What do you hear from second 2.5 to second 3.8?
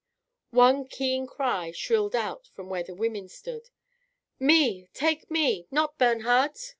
from where the women stood: